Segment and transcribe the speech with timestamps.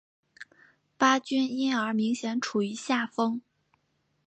[0.97, 3.39] 巴军因而明显处于下风。